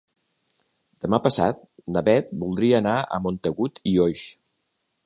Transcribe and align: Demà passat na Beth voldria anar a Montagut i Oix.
Demà 1.05 1.19
passat 1.27 1.61
na 1.97 2.03
Beth 2.09 2.35
voldria 2.45 2.81
anar 2.81 2.99
a 3.05 3.21
Montagut 3.29 3.85
i 3.95 3.97
Oix. 4.09 4.27